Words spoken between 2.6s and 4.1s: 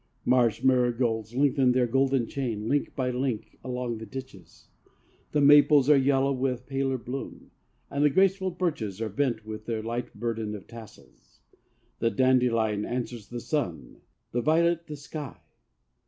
link by link, along the